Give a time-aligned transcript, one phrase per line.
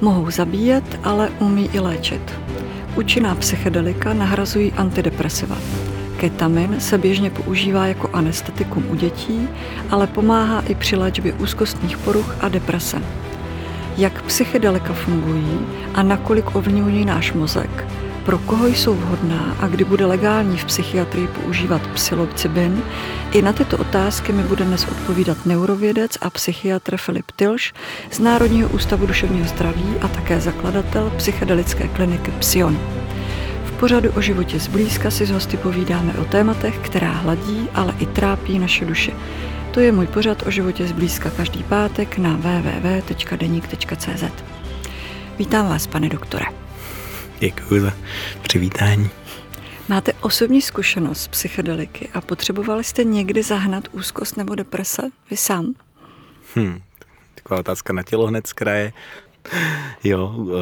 [0.00, 2.34] Mohou zabíjet, ale umí i léčit.
[2.96, 5.56] Účinná psychedelika nahrazují antidepresiva.
[6.16, 9.48] Ketamin se běžně používá jako anestetikum u dětí,
[9.90, 13.02] ale pomáhá i při léčbě úzkostných poruch a deprese.
[13.96, 15.58] Jak psychedelika fungují
[15.94, 17.86] a nakolik ovlivňují náš mozek,
[18.26, 22.82] pro koho jsou vhodná a kdy bude legální v psychiatrii používat psilocybin,
[23.32, 27.74] i na tyto otázky mi bude dnes odpovídat neurovědec a psychiatr Filip Tilš
[28.10, 32.78] z Národního ústavu duševního zdraví a také zakladatel psychedelické kliniky Psion.
[33.64, 38.06] V pořadu o životě zblízka si s hosty povídáme o tématech, která hladí, ale i
[38.06, 39.12] trápí naše duše.
[39.70, 44.24] To je můj pořad o životě zblízka každý pátek na www.denik.cz.
[45.38, 46.65] Vítám vás, pane doktore.
[47.38, 47.92] Děkuji za
[48.42, 49.10] přivítání.
[49.88, 55.02] Máte osobní zkušenost z psychedeliky a potřebovali jste někdy zahnat úzkost nebo deprese?
[55.30, 55.74] Vy sám?
[56.54, 56.80] Hmm,
[57.34, 58.92] taková otázka na tělo hned z kraje.
[60.04, 60.54] Jo, uh,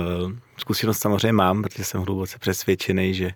[0.57, 3.33] zkušenost samozřejmě mám, protože jsem hluboce přesvědčený, že uh,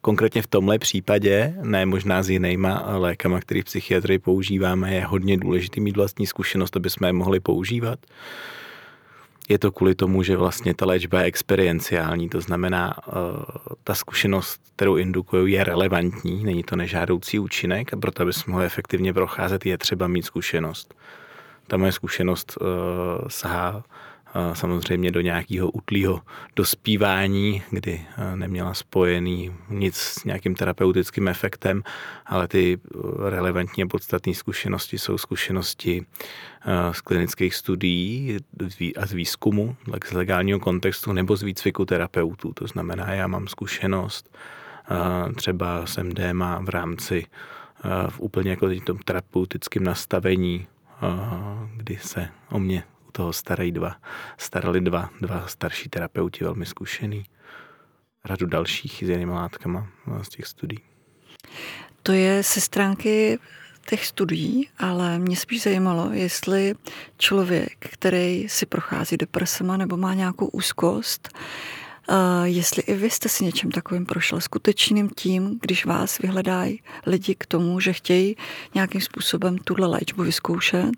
[0.00, 5.36] konkrétně v tomhle případě, ne možná s jinýma lékama, který v psychiatrii používáme, je hodně
[5.36, 7.98] důležitý mít vlastní zkušenost, aby jsme je mohli používat.
[9.48, 13.12] Je to kvůli tomu, že vlastně ta léčba je experienciální, to znamená, eh,
[13.84, 18.66] ta zkušenost, kterou indukují, je relevantní, není to nežádoucí účinek a proto, aby jsme mohli
[18.66, 20.94] efektivně procházet, je třeba mít zkušenost.
[21.66, 22.66] Ta moje zkušenost uh,
[23.28, 23.84] sahá
[24.52, 26.20] samozřejmě do nějakého utlého
[26.56, 31.82] dospívání, kdy neměla spojený nic s nějakým terapeutickým efektem,
[32.26, 32.78] ale ty
[33.28, 36.06] relevantní a podstatné zkušenosti jsou zkušenosti
[36.92, 38.36] z klinických studií
[38.96, 39.76] a z výzkumu,
[40.08, 42.52] z legálního kontextu nebo z výcviku terapeutů.
[42.52, 44.36] To znamená, já mám zkušenost
[45.36, 47.26] třeba s MDMA v rámci
[48.08, 50.66] v úplně jako tom terapeutickém nastavení,
[51.76, 52.82] kdy se o mě
[53.18, 53.96] toho starají dva,
[54.38, 57.24] starali dva, dva starší terapeuti, velmi zkušený.
[58.24, 60.80] Radu dalších s jinými látkama no, z těch studií.
[62.02, 63.38] To je se stránky
[63.90, 66.74] těch studií, ale mě spíš zajímalo, jestli
[67.18, 71.28] člověk, který si prochází depresema nebo má nějakou úzkost,
[72.44, 77.46] jestli i vy jste si něčem takovým prošel, skutečným tím, když vás vyhledají lidi k
[77.46, 78.36] tomu, že chtějí
[78.74, 80.90] nějakým způsobem tuhle léčbu vyzkoušet,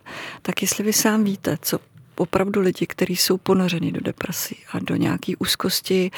[0.42, 1.78] tak jestli vy sám víte, co
[2.20, 6.10] opravdu lidi, kteří jsou ponořeni do depresí a do nějaké úzkosti,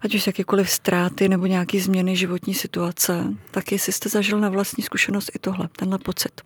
[0.00, 4.84] ať už jakékoliv ztráty nebo nějaké změny životní situace, tak jestli jste zažil na vlastní
[4.84, 6.40] zkušenost i tohle, tenhle pocit.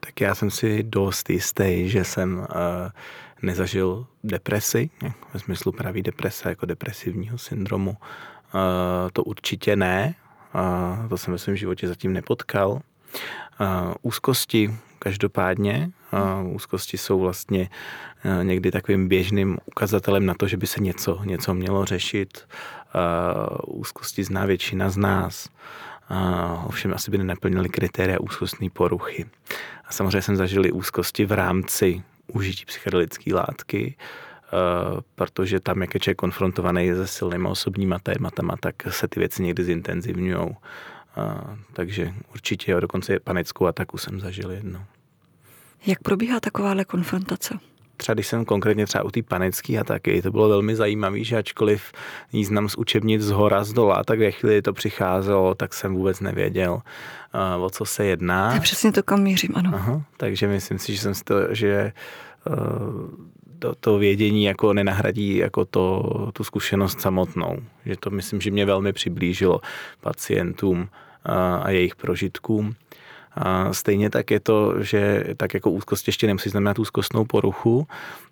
[0.00, 2.46] Tak já jsem si dost jistý, že jsem uh,
[3.42, 4.90] nezažil depresi,
[5.34, 7.90] ve smyslu pravý deprese jako depresivního syndromu.
[7.90, 8.60] Uh,
[9.12, 10.14] to určitě ne,
[10.54, 12.80] uh, to jsem ve svém životě zatím nepotkal.
[13.60, 15.90] Uh, úzkosti, Každopádně
[16.52, 17.68] úzkosti jsou vlastně
[18.42, 22.48] někdy takovým běžným ukazatelem na to, že by se něco, něco mělo řešit.
[23.66, 25.48] Úzkosti zná většina z nás.
[26.66, 29.26] Ovšem asi by nenaplnili kritéria úzkostné poruchy.
[29.84, 33.96] A samozřejmě jsem zažil i úzkosti v rámci užití psychedelické látky,
[35.14, 39.64] protože tam, jak je člověk konfrontovaný se silnými osobníma tématama, tak se ty věci někdy
[39.64, 40.56] zintenzivňují.
[41.16, 44.80] A, takže určitě jo, dokonce panickou ataku jsem zažil jednou.
[45.86, 47.58] Jak probíhá takováhle konfrontace?
[48.00, 51.92] třeba když jsem konkrétně třeba u té panické ataky, to bylo velmi zajímavé, že ačkoliv
[52.32, 55.94] jí znám z učebnic z hora, z dola, tak ve chvíli to přicházelo, tak jsem
[55.94, 56.72] vůbec nevěděl,
[57.56, 58.48] uh, o co se jedná.
[58.48, 59.70] To je přesně to, kam mířím, ano.
[59.74, 61.92] Aha, takže myslím si, že jsem si to, že
[62.46, 62.54] uh,
[63.60, 67.56] to, to vědění jako nenahradí jako to, tu zkušenost samotnou.
[67.86, 69.60] Že to myslím, že mě velmi přiblížilo
[70.00, 70.88] pacientům
[71.62, 72.74] a jejich prožitkům.
[73.34, 77.86] A stejně tak je to, že tak jako úzkost ještě nemusí znamenat úzkostnou poruchu,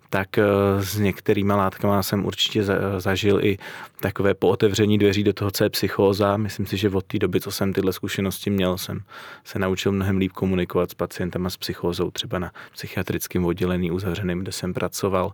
[0.09, 0.43] tak eh,
[0.79, 2.63] s některýma látkama jsem určitě
[2.97, 3.57] zažil i
[3.99, 6.37] takové pootevření dveří do toho, co je psychóza.
[6.37, 9.01] Myslím si, že od té doby, co jsem tyhle zkušenosti měl, jsem
[9.43, 14.51] se naučil mnohem líp komunikovat s pacientama s psychózou, třeba na psychiatrickém oddělení uzavřeném, kde
[14.51, 15.31] jsem pracoval.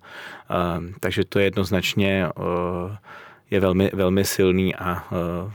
[0.99, 2.97] Takže to je jednoznačně eh,
[3.51, 5.51] je velmi, velmi silný a eh,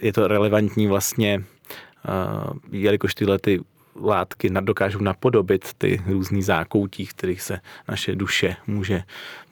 [0.00, 1.44] je to relevantní vlastně
[2.72, 3.60] jelikož tyhle ty
[3.94, 9.02] látky dokážou napodobit ty různý zákoutí, v kterých se naše duše může,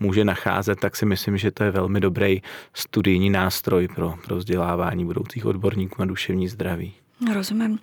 [0.01, 2.43] může nacházet, tak si myslím, že to je velmi dobrý
[2.75, 6.95] studijní nástroj pro, pro vzdělávání budoucích odborníků na duševní zdraví.
[7.35, 7.79] Rozumím.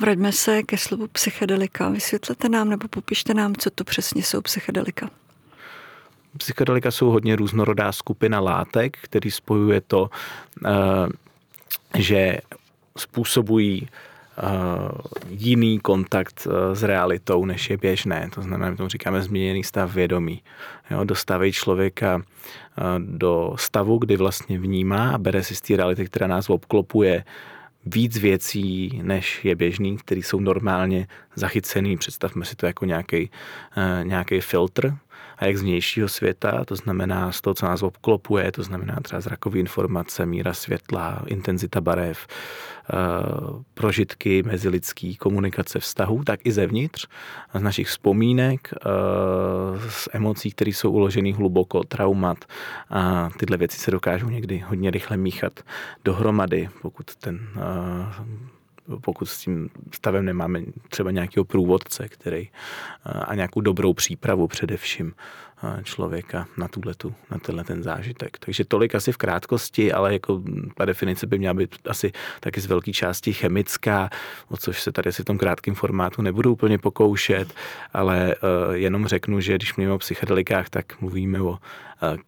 [0.00, 1.88] Vraťme se ke slovu psychedelika.
[1.88, 5.10] Vysvětlete nám nebo popište nám, co to přesně jsou psychedelika.
[6.38, 10.10] Psychedelika jsou hodně různorodá skupina látek, který spojuje to,
[10.66, 10.68] eh,
[11.98, 12.38] že
[12.98, 13.88] způsobují
[15.28, 18.28] jiný kontakt s realitou, než je běžné.
[18.34, 20.42] To znamená, my tomu říkáme změněný stav vědomí.
[20.90, 22.22] Jo, dostávají člověka
[22.98, 27.24] do stavu, kdy vlastně vnímá a bere si z té reality, která nás obklopuje,
[27.86, 31.96] víc věcí, než je běžný, které jsou normálně zachycený.
[31.96, 32.84] Představme si to jako
[34.04, 34.94] nějaký filtr,
[35.38, 39.20] a jak z vnějšího světa, to znamená z toho, co nás obklopuje, to znamená třeba
[39.20, 42.94] zrakové informace, míra světla, intenzita barev, eh,
[43.74, 47.06] prožitky mezilidský, komunikace vztahů, tak i zevnitř,
[47.54, 48.88] z našich vzpomínek, eh,
[49.88, 52.44] z emocí, které jsou uloženy hluboko, traumat
[52.90, 55.60] a tyhle věci se dokážou někdy hodně rychle míchat
[56.04, 58.57] dohromady, pokud ten eh,
[59.00, 62.48] pokud s tím stavem nemáme třeba nějakého průvodce, který
[63.04, 65.14] a nějakou dobrou přípravu především
[65.82, 68.38] člověka na tuhletu, na tenhle ten zážitek.
[68.38, 70.42] Takže tolik asi v krátkosti, ale jako
[70.74, 74.10] ta definice by měla být asi taky z velké části chemická,
[74.48, 77.54] o což se tady asi v tom krátkém formátu nebudu úplně pokoušet,
[77.92, 78.34] ale
[78.72, 81.58] jenom řeknu, že když mluvíme o psychedelikách, tak mluvíme o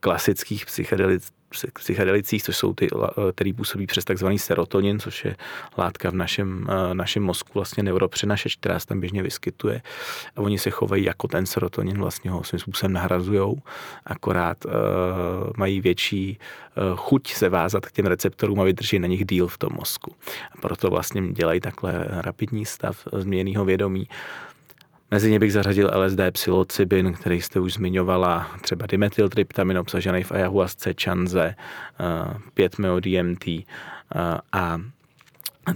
[0.01, 1.40] klasických psychedelicích
[1.73, 5.37] psychedelicích, což jsou ty, eh, který působí přes takzvaný serotonin, což je
[5.79, 9.83] látka v našem, eh, našem mozku, vlastně neuropřenašeč, která se tam běžně vyskytuje.
[10.37, 13.63] A oni se chovají jako ten serotonin, vlastně ho svým způsobem nahrazují,
[14.07, 14.73] akorát uh,
[15.57, 19.59] mají větší uh, chuť se vázat k těm receptorům a vydrží na nich díl v
[19.59, 20.15] tom mozku.
[20.53, 24.09] A proto vlastně dělají takhle rapidní stav změněného vědomí.
[25.11, 30.95] Mezi ně bych zařadil LSD, psilocybin, který jste už zmiňovala, třeba dimethyltryptamin obsažený v ayahuasce,
[30.95, 31.55] čanze,
[32.57, 33.65] 5-meo-DMT eh,
[34.15, 34.79] eh, a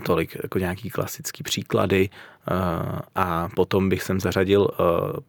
[0.02, 2.52] tolik jako nějaký klasický příklady eh,
[3.14, 4.68] a potom bych sem zařadil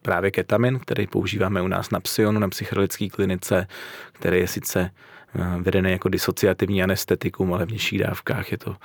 [0.02, 3.66] právě ketamin, který používáme u nás na psionu, na psychedelické klinice,
[4.12, 4.90] který je sice
[5.60, 8.76] vedený jako disociativní anestetikum, ale v nižších dávkách je to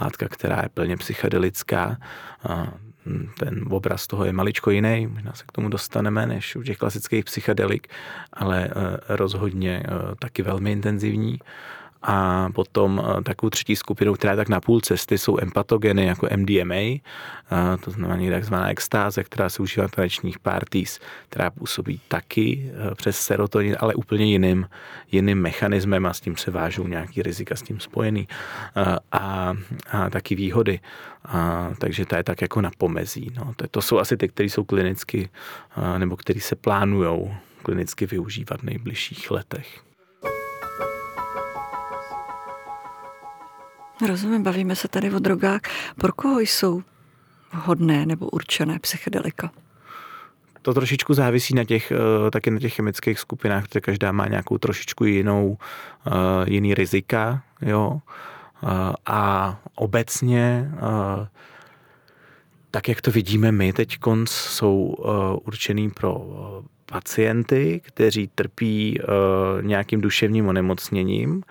[0.00, 1.96] látka, která je plně psychedelická
[3.38, 7.24] ten obraz toho je maličko jiný, možná se k tomu dostaneme, než u těch klasických
[7.24, 7.88] psychedelik,
[8.32, 8.72] ale eh,
[9.08, 11.38] rozhodně eh, taky velmi intenzivní.
[12.02, 16.28] A potom eh, takovou třetí skupinou, která je tak na půl cesty, jsou empatogeny jako
[16.36, 17.00] MDMA, eh,
[17.84, 23.20] to znamená takzvaná extáze, která se užívá v tanečních parties, která působí taky eh, přes
[23.20, 24.68] serotonin, ale úplně jiným,
[25.12, 28.28] jiným mechanismem a s tím se vážou nějaký rizika s tím spojený
[29.12, 29.54] a,
[29.90, 30.80] a taky výhody.
[31.24, 33.30] A, takže to je tak jako na pomezí.
[33.36, 33.54] No.
[33.56, 35.28] To, to jsou asi ty, které jsou klinicky
[35.98, 37.30] nebo které se plánují
[37.62, 39.87] klinicky využívat v nejbližších letech.
[44.06, 45.60] Rozumím, bavíme se tady o drogách.
[45.96, 46.82] Pro koho jsou
[47.52, 49.50] vhodné nebo určené psychedelika?
[50.62, 54.58] To trošičku závisí na těch, eh, taky na těch chemických skupinách, protože každá má nějakou
[54.58, 55.58] trošičku jinou,
[56.06, 56.10] eh,
[56.50, 58.00] jiný rizika, jo.
[58.62, 58.66] Eh,
[59.06, 60.70] a obecně
[62.70, 64.94] tak, jak to vidíme my teď, jsou
[65.44, 66.26] určený pro
[66.86, 69.00] pacienty, kteří trpí
[69.62, 71.42] nějakým duševním onemocněním,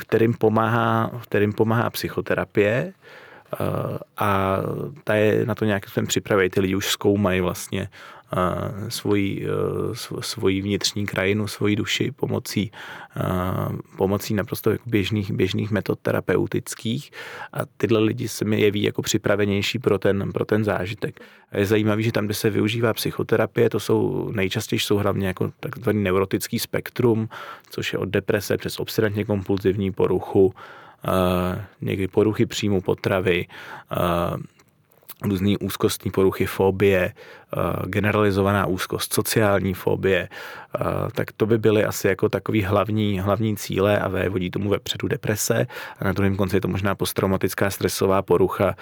[0.00, 2.92] kterým pomáhá, kterým pomáhá psychoterapie
[4.16, 4.58] a
[5.04, 6.50] ta je na to nějakým způsobem připravejí.
[6.50, 7.88] Ty lidi už zkoumají vlastně
[8.88, 9.46] svoji,
[10.20, 12.72] svoji vnitřní krajinu, svoji duši pomocí,
[13.96, 17.10] pomocí naprosto jako běžných, běžných metod terapeutických
[17.52, 21.20] a tyhle lidi se mi jeví jako připravenější pro ten, pro ten zážitek.
[21.52, 25.52] A je zajímavé, že tam, kde se využívá psychoterapie, to jsou nejčastěji jsou hlavně jako
[25.60, 27.28] takzvaný neurotický spektrum,
[27.70, 30.54] což je od deprese přes obsedantně kompulzivní poruchu,
[31.80, 33.46] někdy poruchy příjmu potravy,
[35.22, 37.12] různé úzkostní poruchy, fobie,
[37.86, 40.28] generalizovaná úzkost, sociální fobie,
[41.12, 45.66] tak to by byly asi jako takový hlavní, hlavní cíle a vévodí tomu vepředu deprese.
[45.98, 48.74] A na druhém konci je to možná posttraumatická stresová porucha,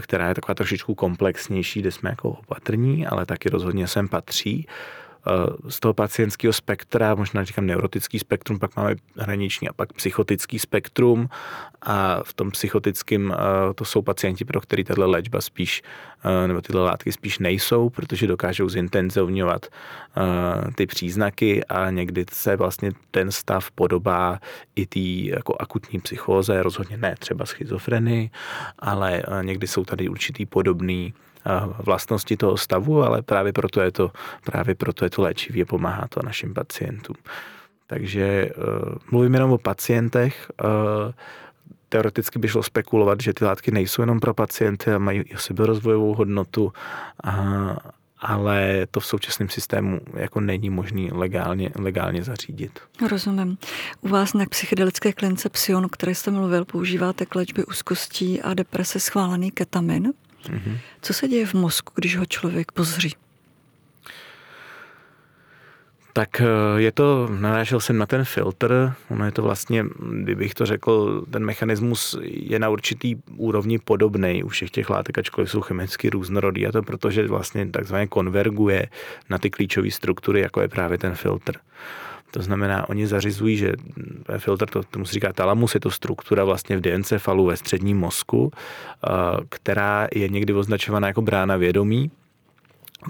[0.00, 4.66] která je taková trošičku komplexnější, kde jsme jako opatrní, ale taky rozhodně sem patří
[5.68, 11.28] z toho pacientského spektra, možná říkám neurotický spektrum, pak máme hraniční a pak psychotický spektrum.
[11.82, 13.34] A v tom psychotickém
[13.74, 15.82] to jsou pacienti, pro který tato léčba spíš,
[16.46, 19.66] nebo tyhle látky spíš nejsou, protože dokážou zintenzivňovat
[20.74, 24.38] ty příznaky a někdy se vlastně ten stav podobá
[24.76, 28.30] i té jako akutní psychóze, rozhodně ne třeba schizofrenii,
[28.78, 31.14] ale někdy jsou tady určitý podobný
[31.78, 34.10] vlastnosti toho stavu, ale právě proto je to,
[34.44, 37.16] právě proto je to léčivě, pomáhá to našim pacientům.
[37.86, 38.64] Takže uh,
[39.10, 40.50] mluvím jenom o pacientech.
[40.64, 41.12] Uh,
[41.88, 46.14] teoreticky by šlo spekulovat, že ty látky nejsou jenom pro pacienty a mají i seberozvojovou
[46.14, 46.72] hodnotu
[48.20, 52.80] ale to v současném systému jako není možný legálně, legálně zařídit.
[53.10, 53.58] Rozumím.
[54.00, 58.54] U vás na psychedelické klinice Psion, o které jste mluvil, používáte k léčbě úzkostí a
[58.54, 60.12] deprese schválený ketamin.
[60.42, 60.78] Mm-hmm.
[61.02, 63.14] Co se děje v mozku, když ho člověk pozří?
[66.12, 69.84] Tak eh, je to, narážel jsem na ten filtr, ono je to vlastně,
[70.22, 75.50] kdybych to řekl, ten mechanismus je na určitý úrovni podobný u všech těch látek, ačkoliv
[75.50, 78.86] jsou chemicky různorodý a to protože vlastně takzvaně konverguje
[79.30, 81.52] na ty klíčové struktury, jako je právě ten filtr.
[82.30, 83.72] To znamená, oni zařizují, že
[84.38, 88.50] filtr, to, tomu se říká talamus, je to struktura vlastně v diencefalu ve středním mozku,
[88.52, 89.08] eh,
[89.48, 92.10] která je někdy označovaná jako brána vědomí,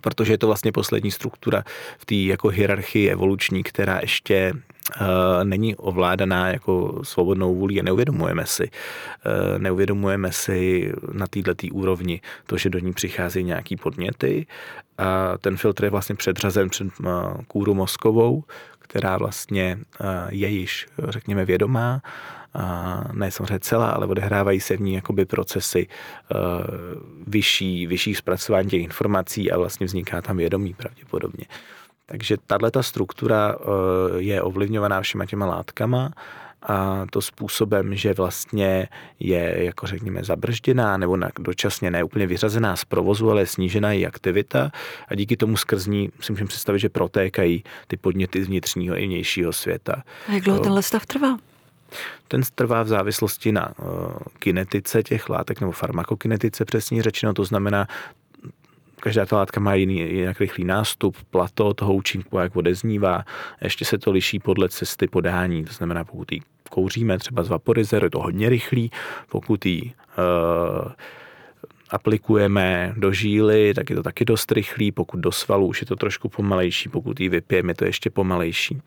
[0.02, 1.64] protože je to vlastně poslední struktura
[1.98, 5.06] v té jako hierarchii evoluční, která ještě uh,
[5.44, 8.70] není ovládaná jako svobodnou vůlí a neuvědomujeme si,
[9.58, 14.46] neuvědomujeme si na této úrovni to, že do ní přichází nějaký podněty.
[14.98, 16.88] A ten filtr je vlastně předřazen před
[17.48, 18.44] kůru mozkovou,
[18.88, 22.02] která vlastně uh, je již, řekněme, vědomá
[23.12, 26.38] ne samozřejmě celá, ale odehrávají se v ní jakoby procesy uh,
[27.26, 31.44] vyšší, vyšší zpracování těch informací a vlastně vzniká tam vědomí pravděpodobně.
[32.10, 33.64] Takže tahle ta struktura uh,
[34.16, 36.10] je ovlivňovaná všema těma látkama
[36.62, 38.88] a to způsobem, že vlastně
[39.20, 44.72] je, jako řekněme, zabržděná nebo na, dočasně neúplně vyřazená z provozu, ale snížená její aktivita
[45.08, 49.06] a díky tomu skrz ní si můžeme představit, že protékají ty podněty z vnitřního i
[49.06, 50.02] vnějšího světa.
[50.28, 51.38] A jak dlouho tenhle stav trvá?
[52.28, 53.86] Ten trvá v závislosti na uh,
[54.38, 57.86] kinetice těch látek nebo farmakokinetice přesně řečeno, to znamená,
[59.00, 63.24] každá ta látka má jiný, jinak rychlý nástup, plato toho účinku, jak odeznívá.
[63.62, 66.40] Ještě se to liší podle cesty podání, to znamená, pokud ji
[66.70, 68.90] kouříme třeba z vaporizeru, je to hodně rychlý,
[69.28, 70.92] pokud ji uh,
[71.90, 75.96] aplikujeme do žíly, tak je to taky dost rychlý, pokud do svalu už je to
[75.96, 78.80] trošku pomalejší, pokud ji vypijeme, je to ještě pomalejší.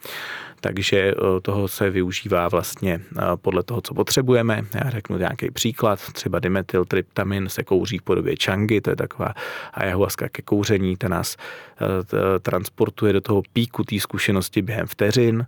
[0.62, 4.62] Takže eh, toho se využívá vlastně eh, podle toho, co potřebujeme.
[4.84, 9.34] Já řeknu nějaký příklad, třeba dimethyltryptamin se kouří v podobě čangy, to je taková
[9.74, 15.46] ayahuasca ke kouření, ta nás eh, transportuje do toho píku té zkušenosti během vteřin.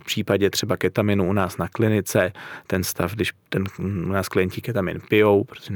[0.00, 2.32] V případě třeba ketaminu u nás na klinice,
[2.66, 5.74] ten stav, když ten, u nás klienti ketamin pijou, protože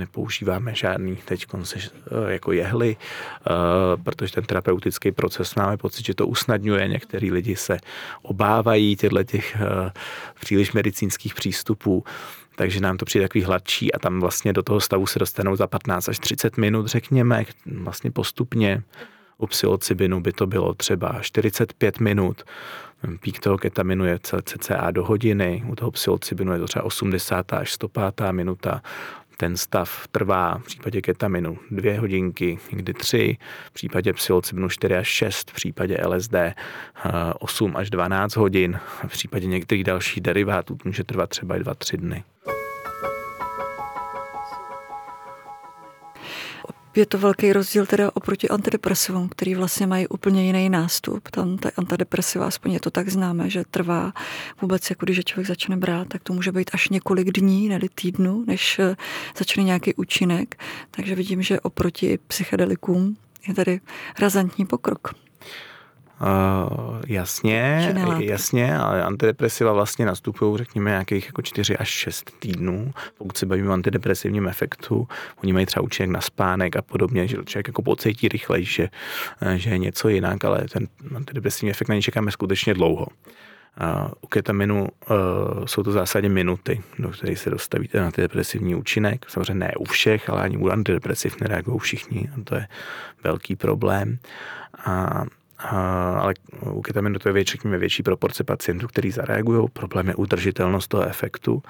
[0.60, 1.46] nepoužíváme žádný teď
[2.28, 2.96] jako jehly,
[4.04, 6.88] protože ten terapeutický proces máme pocit, že to usnadňuje.
[6.88, 7.78] Některý lidi se
[8.22, 9.56] obávají těchto těch
[10.40, 12.04] příliš medicínských přístupů
[12.56, 15.66] takže nám to přijde takový hladší a tam vlastně do toho stavu se dostanou za
[15.66, 18.82] 15 až 30 minut, řekněme, vlastně postupně.
[19.38, 22.42] U psilocybinu by to bylo třeba 45 minut,
[23.20, 27.52] pík toho ketaminu je cca do hodiny, u toho psilocybinu je to třeba 80.
[27.52, 28.20] až 105.
[28.30, 28.82] minuta,
[29.40, 35.08] ten stav trvá v případě ketaminu dvě hodinky, někdy tři, v případě psilocybinu 4 až
[35.08, 36.34] 6, v případě LSD
[37.38, 42.24] 8 až 12 hodin, v případě některých dalších derivátů může trvat třeba i 2-3 dny.
[46.94, 51.28] Je to velký rozdíl teda oproti antidepresivům, který vlastně mají úplně jiný nástup.
[51.30, 54.12] Tam ta antidepresiva, aspoň je to tak známe, že trvá
[54.62, 58.44] vůbec, jako když člověk začne brát, tak to může být až několik dní, ne týdnů,
[58.46, 58.96] než eh,
[59.38, 60.62] začne nějaký účinek.
[60.90, 63.16] Takže vidím, že oproti psychedelikům
[63.48, 63.80] je tady
[64.18, 65.29] razantní pokrok.
[66.22, 72.92] Uh, jasně, jasně, ale antidepresiva vlastně nastupují, řekněme, nějakých jako 4 až 6 týdnů.
[73.18, 75.08] Pokud se bavíme o antidepresivním efektu,
[75.42, 78.88] oni mají třeba účinek na spánek a podobně, že člověk jako pocítí rychleji, že,
[79.54, 83.06] že je něco jinak, ale ten antidepresivní efekt na něj čekáme skutečně dlouho.
[83.80, 85.16] Uh, u ketaminu uh,
[85.64, 89.26] jsou to v zásadě minuty, do kterých se dostaví ten antidepresivní účinek.
[89.28, 92.30] Samozřejmě ne u všech, ale ani u antidepresiv nereagují všichni.
[92.34, 92.66] A to je
[93.24, 94.18] velký problém.
[94.84, 95.24] A
[95.68, 96.34] ale
[96.70, 99.68] u ketaminu to je větší, větší proporce pacientů, kteří zareagují.
[99.72, 101.62] Problém je udržitelnost toho efektu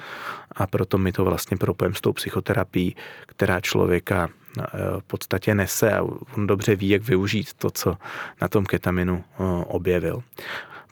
[0.52, 4.62] a proto my to vlastně propojeme s tou psychoterapií, která člověka e,
[5.00, 6.02] v podstatě nese a
[6.36, 7.96] on dobře ví, jak využít to, co
[8.42, 10.22] na tom ketaminu e, objevil.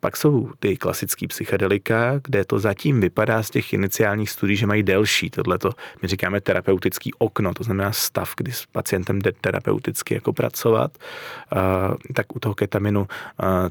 [0.00, 4.82] Pak jsou ty klasické psychedelika, kde to zatím vypadá z těch iniciálních studií, že mají
[4.82, 5.30] delší.
[5.30, 5.70] Tohleto
[6.02, 10.98] my říkáme terapeutický okno, to znamená stav, kdy s pacientem jde terapeuticky jako pracovat.
[12.14, 13.08] Tak u toho ketaminu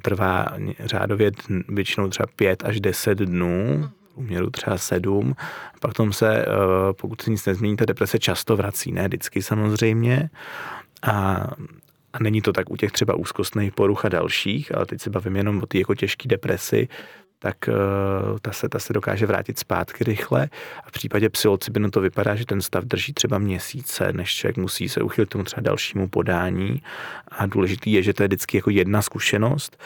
[0.01, 0.45] trvá
[0.79, 1.31] řádově
[1.69, 5.35] většinou třeba 5 až 10 dnů, uměru třeba sedm.
[5.79, 6.45] Potom se,
[6.91, 10.29] pokud se nic nezmění, ta deprese často vrací, ne vždycky samozřejmě.
[11.01, 11.47] A
[12.13, 15.35] a není to tak u těch třeba úzkostných poruch a dalších, ale teď se bavím
[15.35, 16.87] jenom o té jako těžké depresi,
[17.39, 17.73] tak eh,
[18.41, 20.49] ta se, ta se dokáže vrátit zpátky rychle.
[20.83, 24.89] A v případě psilocybinu to vypadá, že ten stav drží třeba měsíce, než člověk musí
[24.89, 26.81] se uchylit tomu třeba dalšímu podání.
[27.27, 29.77] A důležitý je, že to je vždycky jako jedna zkušenost,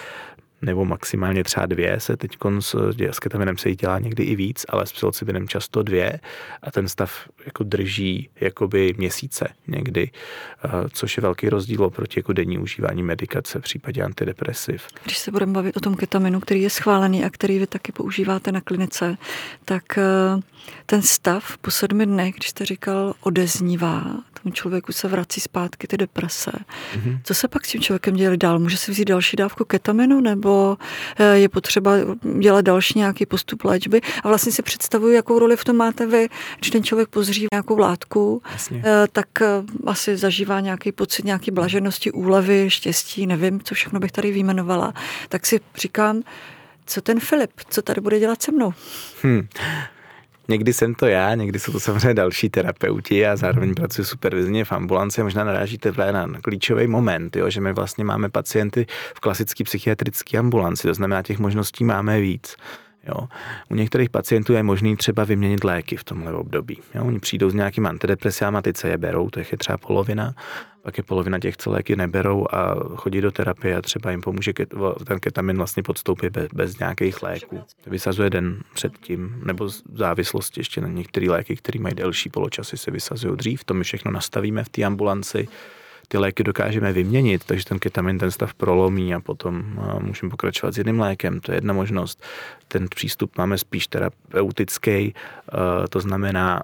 [0.61, 4.85] nebo maximálně třeba dvě se teď s, ketaminem se jí dělá někdy i víc, ale
[4.85, 6.19] s psilocybinem často dvě
[6.61, 10.11] a ten stav jako drží jakoby měsíce někdy,
[10.93, 14.87] což je velký rozdíl oproti jako denní užívání medikace v případě antidepresiv.
[15.03, 18.51] Když se budeme bavit o tom ketaminu, který je schválený a který vy taky používáte
[18.51, 19.17] na klinice,
[19.65, 20.03] tak eh,
[20.85, 24.03] ten stav po sedmi dnech, když jste říkal, odeznívá,
[24.43, 26.51] tomu člověku se vrací zpátky ty deprese.
[26.51, 27.19] Mm-hmm.
[27.23, 28.59] Co se pak s tím člověkem dělá dál?
[28.59, 30.50] Může si vzít další dávku ketaminu nebo
[31.15, 31.91] eh, je potřeba
[32.39, 34.01] dělat další nějaký postup léčby?
[34.23, 37.77] A vlastně si představuju, jakou roli v tom máte vy, když ten člověk pozří nějakou
[37.77, 38.83] látku, Jasně.
[38.85, 39.47] Eh, tak eh,
[39.85, 44.93] asi zažívá nějaký pocit nějaký blaženosti, úlevy, štěstí, nevím, co všechno bych tady vyjmenovala.
[45.29, 46.21] Tak si říkám,
[46.85, 48.73] co ten Filip, co tady bude dělat se mnou?
[49.23, 49.47] Hmm.
[50.47, 54.71] Někdy jsem to já, někdy jsou to samozřejmě další terapeuti a zároveň pracuji supervizně v
[54.71, 60.37] ambulanci možná narážíte na klíčový moment, jo, že my vlastně máme pacienty v klasické psychiatrické
[60.37, 62.55] ambulanci, to znamená, těch možností máme víc.
[63.07, 63.27] Jo.
[63.69, 66.77] U některých pacientů je možný třeba vyměnit léky v tomhle období.
[66.95, 67.05] Jo.
[67.05, 70.33] Oni přijdou s nějakým antidepresiama, ty se je berou, to je třeba polovina,
[70.81, 74.53] pak je polovina těch, co léky neberou a chodí do terapie a třeba jim pomůže
[75.05, 77.63] ten ketamin vlastně podstoupit bez, bez nějakých léků.
[77.87, 83.37] Vysazuje den předtím, nebo závislosti ještě na některé léky, které mají delší poločasy, se vysazují
[83.37, 83.63] dřív.
[83.63, 85.47] To my všechno nastavíme v té ambulanci
[86.07, 89.63] ty léky dokážeme vyměnit, takže ten ketamin ten stav prolomí a potom
[89.99, 91.39] můžeme pokračovat s jiným lékem.
[91.39, 92.23] To je jedna možnost.
[92.67, 95.13] Ten přístup máme spíš terapeutický,
[95.89, 96.63] to znamená,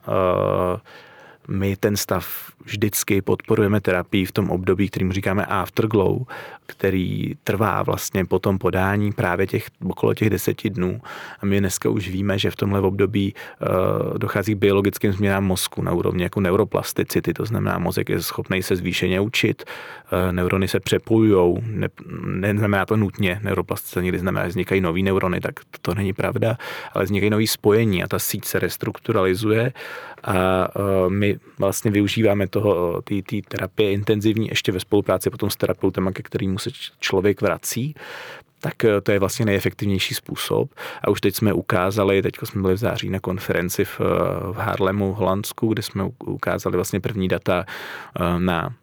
[1.47, 6.25] my ten stav vždycky podporujeme terapii v tom období, kterým říkáme afterglow,
[6.67, 11.01] který trvá vlastně po tom podání právě těch okolo těch deseti dnů.
[11.39, 15.81] A my dneska už víme, že v tomhle období uh, dochází k biologickým změnám mozku
[15.81, 20.79] na úrovni jako neuroplasticity, to znamená, mozek je schopný se zvýšeně učit, uh, neurony se
[20.79, 21.87] přepojují, ne,
[22.25, 26.57] neznamená to nutně, neuroplasticita někdy znamená, že vznikají nový neurony, tak to, to není pravda,
[26.93, 29.73] ale vznikají nový spojení a ta síť se restrukturalizuje
[30.23, 36.13] a uh, my vlastně využíváme toho, té terapie intenzivní ještě ve spolupráci potom s terapeutem,
[36.13, 36.23] ke
[36.57, 37.95] kterému se člověk vrací,
[38.59, 40.73] tak eh, to je vlastně nejefektivnější způsob.
[41.03, 43.99] A už teď jsme ukázali, teď jsme byli v září na konferenci v,
[44.51, 48.73] v Harlemu v Holandsku, kde jsme ukázali vlastně první data eh, na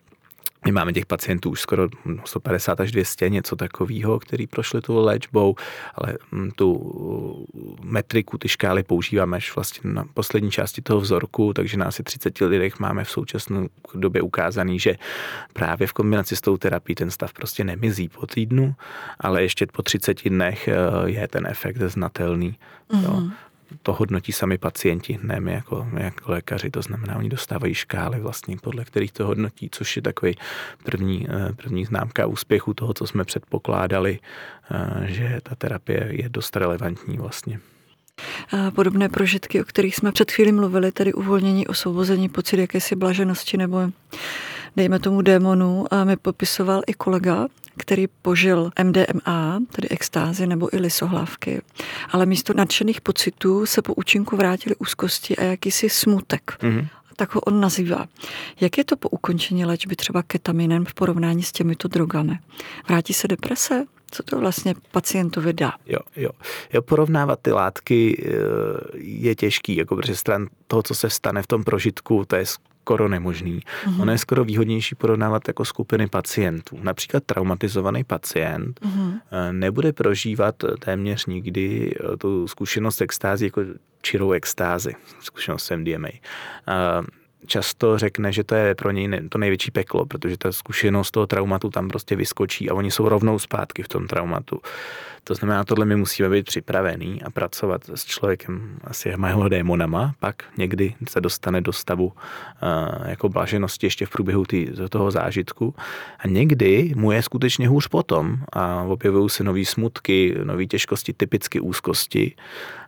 [0.67, 1.89] my máme těch pacientů už skoro
[2.25, 5.55] 150 až 200, něco takového, který prošli tou léčbou,
[5.95, 7.47] ale mm, tu
[7.83, 12.41] metriku, ty škály používáme až vlastně na poslední části toho vzorku, takže na asi 30
[12.41, 14.95] lidech máme v současné době ukázaný, že
[15.53, 18.75] právě v kombinaci s tou terapií ten stav prostě nemizí po týdnu,
[19.21, 20.75] ale ještě po 30 dnech eh,
[21.05, 22.59] je ten efekt znatelný.
[22.91, 23.33] Mm-hmm
[23.83, 28.21] to hodnotí sami pacienti, ne my jako, my jako lékaři, to znamená, oni dostávají škály
[28.21, 30.37] vlastně, podle kterých to hodnotí, což je takový
[30.85, 34.19] první, eh, první známka úspěchu toho, co jsme předpokládali,
[34.71, 37.61] eh, že ta terapie je dost relevantní vlastně.
[38.75, 43.91] Podobné prožitky, o kterých jsme před chvíli mluvili, tedy uvolnění, osvobození, pocit jakési blaženosti nebo
[44.77, 50.79] dejme tomu démonů, a mi popisoval i kolega, který požil MDMA, tedy extázy nebo i
[50.79, 51.63] lisohlávky,
[52.11, 56.59] ale místo nadšených pocitů se po účinku vrátili úzkosti a jakýsi smutek.
[56.61, 58.07] Mm-hmm tak ho on nazývá.
[58.61, 62.39] Jak je to po ukončení léčby třeba ketaminem v porovnání s těmito drogami?
[62.89, 63.85] Vrátí se deprese?
[64.11, 65.73] Co to vlastně pacientovi dá?
[65.87, 66.31] Jo, jo.
[66.73, 68.33] jo porovnávat ty látky eh,
[68.99, 72.45] je těžký, jako protože stran toho, co se stane v tom prožitku, to je
[72.85, 73.61] skoro nemožný.
[73.61, 74.03] Uh-huh.
[74.03, 76.79] Ono je skoro výhodnější porovnávat jako skupiny pacientů.
[76.83, 79.21] Například traumatizovaný pacient uh-huh.
[79.53, 83.61] nebude prožívat téměř nikdy eh, tu zkušenost extázy jako
[84.03, 86.09] čirou extázi, zkušenost MDMA
[87.47, 91.71] často řekne, že to je pro něj to největší peklo, protože ta zkušenost toho traumatu
[91.71, 94.61] tam prostě vyskočí a oni jsou rovnou zpátky v tom traumatu.
[95.25, 100.43] To znamená, tohle my musíme být připravený a pracovat s člověkem asi jeho démonama, pak
[100.57, 105.75] někdy se dostane do stavu uh, jako blaženosti ještě v průběhu tý, toho zážitku
[106.19, 111.61] a někdy mu je skutečně hůř potom a objevují se nové smutky, nové těžkosti, typicky
[111.61, 112.35] úzkosti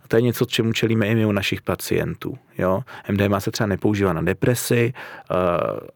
[0.07, 2.39] a to je něco, čemu čelíme i my u našich pacientů.
[2.59, 2.81] Jo?
[3.11, 5.35] MDMA se třeba nepoužívá na depresi, eh,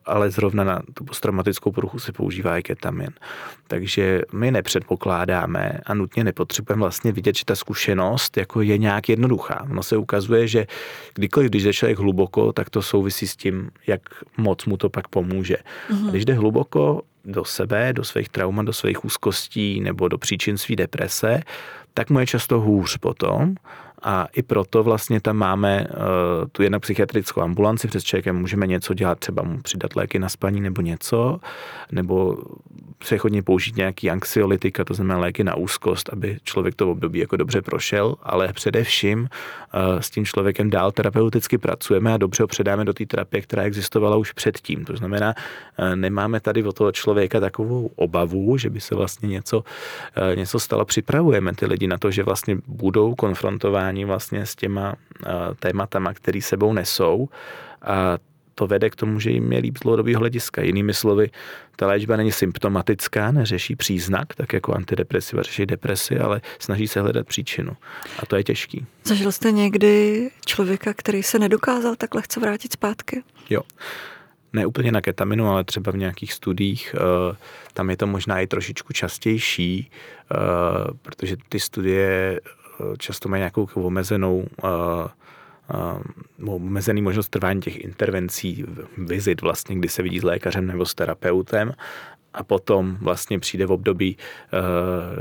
[0.07, 3.11] ale zrovna na tu posttraumatickou poruchu se používá i ketamin.
[3.66, 9.66] Takže my nepředpokládáme a nutně nepotřebujeme vlastně vidět, že ta zkušenost jako je nějak jednoduchá.
[9.70, 10.66] Ono se ukazuje, že
[11.14, 14.01] kdykoliv, když jde člověk hluboko, tak to souvisí s tím, jak
[14.37, 15.57] moc mu to pak pomůže.
[15.90, 16.11] Mm-hmm.
[16.11, 20.77] Když jde hluboko do sebe, do svých traumat, do svých úzkostí nebo do příčin své
[20.77, 21.42] deprese,
[21.94, 23.55] tak mu je často hůř potom
[24.03, 25.97] a i proto vlastně tam máme uh,
[26.53, 30.61] tu jednak psychiatrickou ambulanci, přes člověkem můžeme něco dělat, třeba mu přidat léky na spaní
[30.61, 31.41] nebo něco,
[31.93, 32.37] nebo
[33.01, 37.63] přechodně použít nějaký anxiolitika, to znamená léky na úzkost, aby člověk to období jako dobře
[37.63, 42.93] prošel, ale především uh, s tím člověkem dál terapeuticky pracujeme a dobře ho předáme do
[42.93, 44.85] té terapie, která existovala už předtím.
[44.85, 49.59] To znamená, uh, nemáme tady o toho člověka takovou obavu, že by se vlastně něco,
[49.59, 50.85] uh, něco stalo.
[50.85, 54.95] Připravujeme ty lidi na to, že vlastně budou konfrontováni vlastně s těma
[55.59, 57.29] tématama, které sebou nesou
[57.83, 58.19] a
[58.61, 60.62] to vede k tomu, že jim je líp z dlouhodobého hlediska.
[60.62, 61.31] Jinými slovy,
[61.77, 67.27] ta léčba není symptomatická, neřeší příznak, tak jako antidepresiva řeší depresi, ale snaží se hledat
[67.27, 67.77] příčinu.
[68.18, 68.87] A to je těžký.
[69.05, 73.23] Zažil jste někdy člověka, který se nedokázal tak lehce vrátit zpátky?
[73.51, 73.62] Jo.
[74.53, 76.94] Ne úplně na ketaminu, ale třeba v nějakých studiích.
[76.94, 77.37] Eh,
[77.73, 80.37] tam je to možná i trošičku častější, eh,
[81.03, 82.40] protože ty studie
[82.99, 84.46] často mají nějakou omezenou
[86.47, 88.65] omezený možnost trvání těch intervencí,
[88.99, 91.73] vizit vlastně, kdy se vidí s lékařem nebo s terapeutem
[92.35, 94.17] a potom vlastně přijde v období,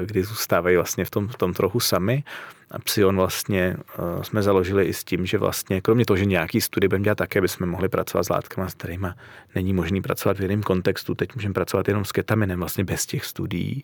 [0.05, 2.23] kdy zůstávají vlastně v tom, v tom trochu sami.
[2.71, 3.77] A Psion vlastně
[4.21, 7.39] jsme založili i s tím, že vlastně, kromě toho, že nějaký studie budeme dělat také,
[7.39, 9.07] aby jsme mohli pracovat s látkami, s kterými
[9.55, 11.15] není možný pracovat v jiném kontextu.
[11.15, 13.83] Teď můžeme pracovat jenom s ketaminem, vlastně bez těch studií.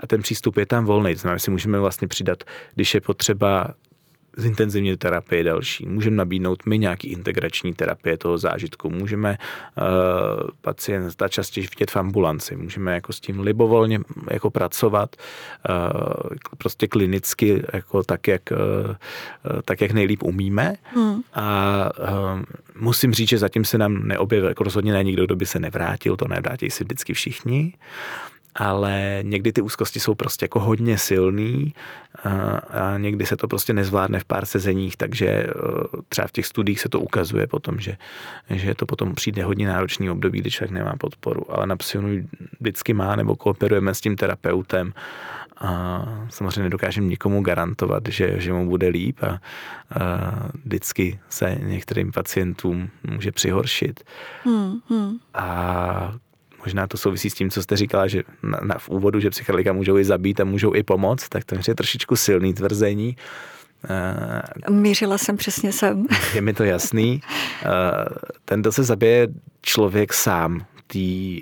[0.00, 1.14] A ten přístup je tam volný.
[1.14, 2.44] Znamená, si můžeme vlastně přidat,
[2.74, 3.66] když je potřeba
[4.40, 5.86] zintenzivní terapie další.
[5.86, 8.90] Můžeme nabídnout my nějaký integrační terapie toho zážitku.
[8.90, 9.84] Můžeme uh,
[10.60, 12.56] pacienta častěji vidět v ambulanci.
[12.56, 14.00] Můžeme jako s tím libovolně
[14.30, 18.94] jako pracovat uh, prostě klinicky jako tak, jak, uh,
[19.64, 20.74] tak, jak nejlíp umíme.
[20.84, 21.20] Hmm.
[21.34, 22.42] A uh,
[22.80, 26.16] musím říct, že zatím se nám neobjevil, jako rozhodně ne nikdo, kdo by se nevrátil,
[26.16, 27.74] to nevrátí si vždycky všichni
[28.54, 31.74] ale někdy ty úzkosti jsou prostě jako hodně silný
[32.24, 35.46] a, a někdy se to prostě nezvládne v pár sezeních, takže e,
[36.08, 37.96] třeba v těch studiích se to ukazuje potom, že,
[38.50, 42.08] že to potom přijde hodně náročný období, kdy člověk nemá podporu, ale na psionu
[42.60, 44.92] vždycky má nebo kooperujeme s tím terapeutem
[45.60, 49.38] a samozřejmě nedokážeme nikomu garantovat, že, že mu bude líp a, a
[50.64, 54.00] vždycky se některým pacientům může přihoršit.
[54.44, 55.18] Hmm, hmm.
[55.34, 56.12] A
[56.64, 59.72] možná to souvisí s tím, co jste říkala, že na, na, v úvodu, že psychedelika
[59.72, 63.16] můžou i zabít a můžou i pomoct, tak to je trošičku silný tvrzení.
[64.68, 66.06] Uh, Mířila jsem přesně sem.
[66.34, 67.20] Je mi to jasný.
[67.64, 67.70] Uh,
[68.44, 69.28] ten, kdo se zabije
[69.62, 70.98] člověk sám, té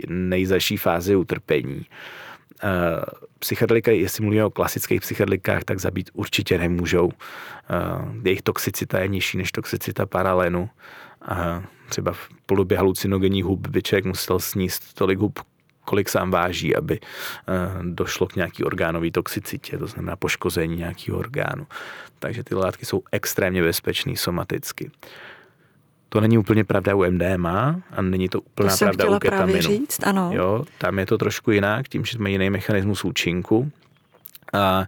[0.09, 1.87] nejzaší fázi utrpení.
[2.65, 3.05] Uh,
[3.39, 7.07] psychedelika, jestli mluvíme o klasických psychedelikách, tak zabít určitě nemůžou.
[7.07, 7.13] Uh,
[8.25, 10.71] jejich toxicita je nižší než toxicita paralenu.
[11.23, 15.41] A třeba v podobě halucinogenních hub by člověk musel sníst tolik hub,
[15.85, 21.67] kolik sám váží, aby eh, došlo k nějaký orgánové toxicitě, to znamená poškození nějakého orgánu.
[22.19, 24.91] Takže ty látky jsou extrémně bezpečné somaticky.
[26.09, 29.61] To není úplně pravda u MDMA a není to úplná to pravda u ketaminu.
[29.61, 30.31] Říct, ano.
[30.35, 33.73] Jo, tam je to trošku jinak, tím, že jsme jiný mechanismus účinku.
[34.53, 34.87] A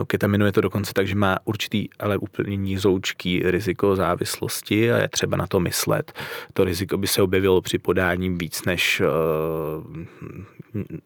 [0.00, 4.98] u ketaminu je to dokonce tak, že má určitý, ale úplně nízoučký riziko závislosti a
[4.98, 6.12] je třeba na to myslet.
[6.52, 10.04] To riziko by se objevilo při podání víc než uh,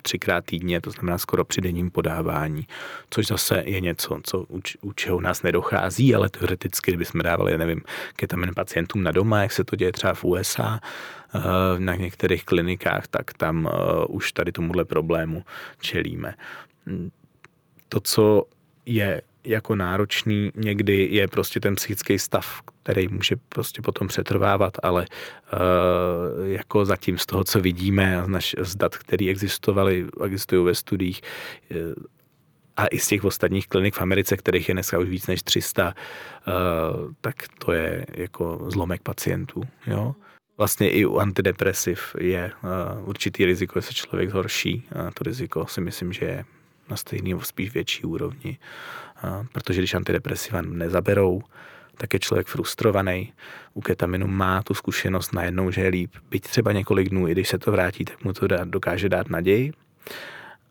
[0.03, 2.67] třikrát týdně, to znamená skoro při denním podávání,
[3.11, 7.83] což zase je něco, co u, u čeho nás nedochází, ale teoreticky, kdybychom dávali, nevím,
[8.17, 10.81] ketamin pacientům na doma, jak se to děje třeba v USA,
[11.35, 11.43] uh,
[11.79, 15.45] na některých klinikách, tak tam uh, už tady tomuhle problému
[15.81, 16.35] čelíme
[17.90, 18.44] to, co
[18.87, 25.07] je jako náročný někdy je prostě ten psychický stav, který může prostě potom přetrvávat, ale
[25.07, 30.74] uh, jako zatím z toho, co vidíme a naš, z dat, které existovaly, existují ve
[30.74, 31.20] studiích,
[31.70, 32.05] uh,
[32.76, 35.94] a i z těch ostatních klinik v Americe, kterých je dneska už víc než 300,
[35.94, 39.62] uh, tak to je jako zlomek pacientů.
[39.87, 40.14] Jo?
[40.59, 44.85] Vlastně i u antidepresiv je uh, určitý riziko, že se člověk zhorší.
[44.92, 46.44] A to riziko si myslím, že je
[46.90, 48.59] na stejný nebo spíš větší úrovni.
[49.53, 51.42] Protože když antidepresiva nezaberou,
[51.96, 53.33] tak je člověk frustrovaný.
[53.74, 56.14] U ketaminu má tu zkušenost najednou, že je líp.
[56.31, 59.31] Byť třeba několik dnů, i když se to vrátí, tak mu to dá, dokáže dát
[59.31, 59.72] naději.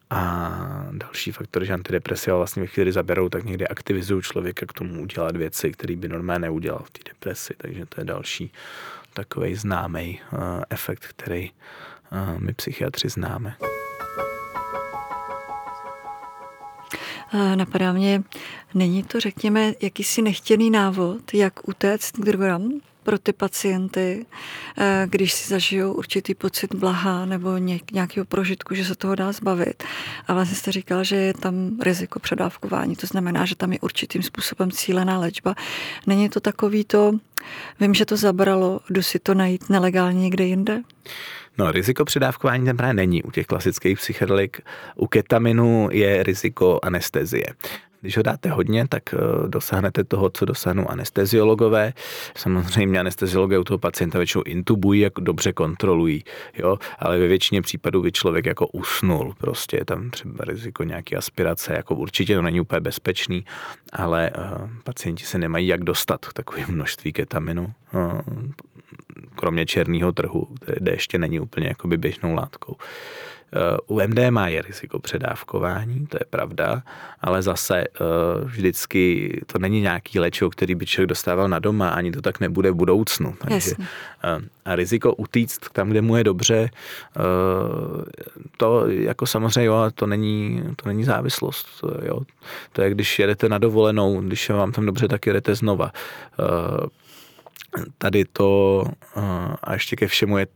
[0.10, 0.52] A
[0.92, 5.38] další faktor, že antidepresiva vlastně ve chvíli zaberou, tak někdy aktivizují člověka k tomu udělat
[5.38, 7.54] věci, které by normálně neudělal v té depresi.
[7.58, 8.52] Takže to je další
[9.14, 11.52] takový známý uh, efekt, který
[12.12, 13.56] uh, my psychiatři známe.
[17.56, 18.24] Napadá mě,
[18.74, 22.72] není to, řekněme, jakýsi nechtěný návod, jak utéct k drogám,
[23.04, 24.26] pro ty pacienty,
[24.78, 27.58] eh, když si zažijou určitý pocit blaha nebo
[27.92, 29.84] nějakého prožitku, že se toho dá zbavit.
[30.28, 34.24] A vlastně jste říkal, že je tam riziko předávkování, to znamená, že tam je určitým
[34.24, 35.56] způsobem cílená léčba.
[36.08, 37.12] Není to takový to,
[37.80, 40.82] vím, že to zabralo, jdu si to najít nelegálně někde jinde?
[41.60, 44.62] No, riziko předávkování tam právě není u těch klasických psychedelik.
[44.96, 47.46] U ketaminu je riziko anestezie.
[48.02, 49.18] Když ho dáte hodně, tak eh,
[49.48, 51.94] dosáhnete toho, co dosáhnou anesteziologové.
[52.38, 56.24] Samozřejmě anesteziologové u toho pacienta většinou intubují, jak dobře kontrolují,
[56.58, 56.78] jo?
[57.00, 59.34] ale ve většině případů by člověk jako usnul.
[59.38, 63.46] Prostě je tam třeba riziko nějaké aspirace, jako určitě to není úplně bezpečný,
[63.94, 67.74] ale uh, pacienti se nemají jak dostat k takové množství ketaminu.
[67.94, 68.22] Uh,
[69.36, 72.76] kromě černého trhu, kde ještě není úplně jakoby běžnou látkou.
[73.88, 76.84] U MDMA je riziko předávkování, to je pravda,
[77.22, 77.88] ale zase eh,
[78.44, 82.72] vždycky to není nějaký léčivo, který by člověk dostával na doma, ani to tak nebude
[82.72, 83.36] v budoucnu.
[83.42, 87.20] Takže, eh, a riziko utíct tam, kde mu je dobře, eh,
[88.58, 91.68] to jako samozřejmě, jo, to není, to není závislost.
[92.06, 92.22] Jo.
[92.72, 95.92] To je, když jedete na dovolenou, když vám tam dobře, tak jedete znova
[97.98, 98.84] tady to
[99.64, 100.48] a ještě ke všemu je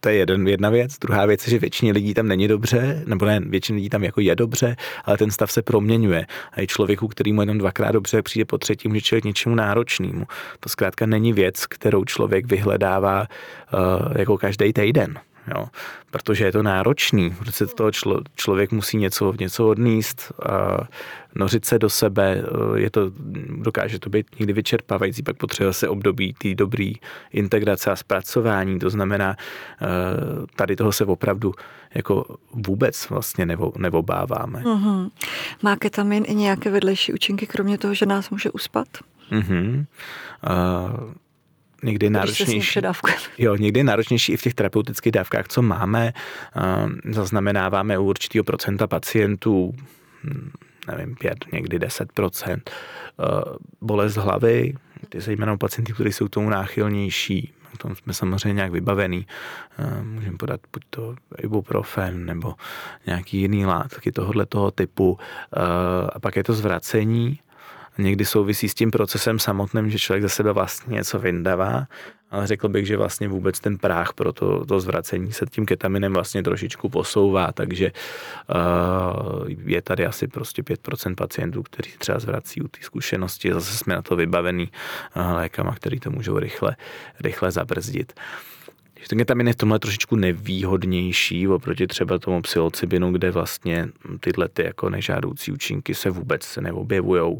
[0.00, 0.98] to je jeden, jedna věc.
[0.98, 4.20] Druhá věc je, že většině lidí tam není dobře, nebo ne, většině lidí tam jako
[4.20, 6.26] je dobře, ale ten stav se proměňuje.
[6.52, 10.26] A i člověku, který mu jenom dvakrát dobře přijde po třetí, může člověk něčemu náročnému.
[10.60, 15.18] To zkrátka není věc, kterou člověk vyhledává uh, jako každý týden
[15.56, 15.68] jo.
[16.10, 20.78] protože je to náročný, protože to člo, člověk musí něco, něco odníst, a
[21.34, 22.42] nořit se do sebe,
[22.76, 23.10] je to,
[23.62, 26.94] dokáže to být někdy vyčerpávající, pak potřebuje se období té dobrý
[27.32, 29.36] integrace a zpracování, to znamená,
[29.82, 29.86] eh,
[30.56, 31.52] tady toho se opravdu
[31.94, 34.62] jako vůbec vlastně nevo, nevobáváme.
[34.62, 35.10] Mm-hmm.
[35.62, 38.88] Má ketamin i nějaké vedlejší účinky, kromě toho, že nás může uspat?
[39.32, 39.86] Mm-hmm.
[40.50, 41.12] Uh,
[41.82, 42.80] někdy náročnější.
[43.38, 46.12] Jo, někdy náročnější i v těch terapeutických dávkách, co máme.
[47.10, 49.74] Zaznamenáváme u určitého procenta pacientů,
[50.24, 50.50] hm,
[50.88, 52.60] nevím, 5, někdy 10%,
[53.80, 54.74] bolest hlavy,
[55.08, 59.26] ty zejména pacienty, kteří jsou k tomu náchylnější, k tomu jsme samozřejmě nějak vybavený.
[60.02, 62.54] Můžeme podat buď to ibuprofen nebo
[63.06, 65.18] nějaký jiný látky tohohle toho typu.
[66.12, 67.38] A pak je to zvracení,
[67.98, 71.86] někdy souvisí s tím procesem samotným, že člověk za sebe vlastně něco vyndává,
[72.30, 76.12] ale řekl bych, že vlastně vůbec ten práh pro to, to zvracení se tím ketaminem
[76.12, 77.92] vlastně trošičku posouvá, takže
[78.48, 83.94] uh, je tady asi prostě 5% pacientů, kteří třeba zvrací u té zkušenosti, zase jsme
[83.94, 84.68] na to vybavený
[85.16, 86.76] uh, lékama, který to můžou rychle,
[87.20, 88.12] rychle zabrzdit.
[89.08, 93.88] Ten ketamin je v tomhle trošičku nevýhodnější oproti třeba tomu psilocybinu, kde vlastně
[94.20, 97.38] tyhle ty jako nežádoucí účinky se vůbec neobjevují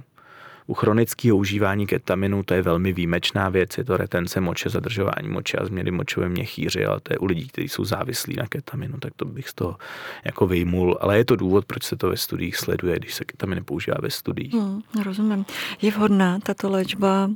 [0.70, 5.56] u chronického užívání ketaminu to je velmi výjimečná věc, je to retence moče, zadržování moče
[5.56, 9.12] a změny močové měchýři, ale to je u lidí, kteří jsou závislí na ketaminu, tak
[9.16, 9.76] to bych z toho
[10.24, 10.98] jako vyjmul.
[11.00, 14.11] Ale je to důvod, proč se to ve studiích sleduje, když se ketamin používá ve
[14.11, 14.54] studiích.
[14.54, 15.44] Hmm, rozumím.
[15.83, 17.30] Je vhodná tato léčba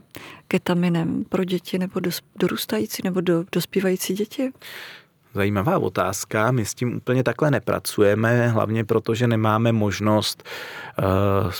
[0.48, 2.00] ketaminem pro děti nebo
[2.40, 4.52] dorůstající nebo do, dospívající děti?
[5.34, 6.50] Zajímavá otázka.
[6.50, 10.44] My s tím úplně takhle nepracujeme, hlavně proto, že nemáme možnost
[10.98, 11.50] uh,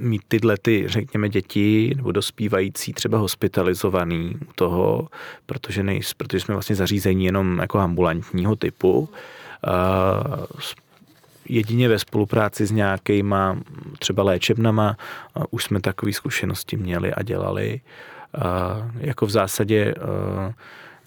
[0.00, 5.08] mít tyhle ty, řekněme, děti nebo dospívající třeba hospitalizovaný u toho,
[5.46, 9.08] protože, nejs, protože jsme vlastně zařízení jenom jako ambulantního typu.
[11.48, 13.58] Jedině ve spolupráci s nějakýma
[13.98, 14.96] třeba léčebnama
[15.50, 17.80] už jsme takové zkušenosti měli a dělali.
[18.98, 19.94] Jako v zásadě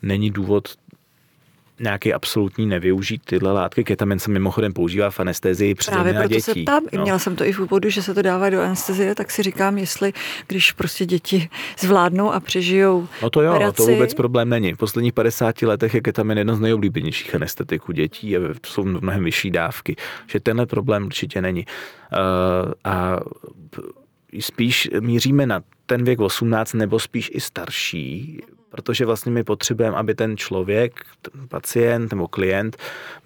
[0.01, 0.75] není důvod
[1.80, 3.84] nějaký absolutní nevyužít tyhle látky.
[3.84, 6.42] Ketamin se mimochodem používá v anestezii při Právě proto dětí.
[6.42, 7.02] se ptám, no.
[7.02, 9.78] měla jsem to i v úvodu, že se to dává do anestezie, tak si říkám,
[9.78, 10.13] jestli
[10.48, 13.78] když prostě děti zvládnou a přežijou No to jo, operaci.
[13.78, 14.74] to vůbec problém není.
[14.74, 19.24] V posledních 50 letech je ketamin jedno z nejoblíbenějších anestetiků dětí a to jsou mnohem
[19.24, 19.96] vyšší dávky,
[20.28, 21.65] že tenhle problém určitě není.
[21.65, 23.20] Uh, a
[24.39, 30.15] spíš míříme na ten věk 18 nebo spíš i starší, protože vlastně my potřebujeme, aby
[30.15, 32.77] ten člověk, ten pacient nebo klient